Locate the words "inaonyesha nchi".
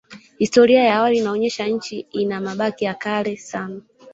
1.17-1.99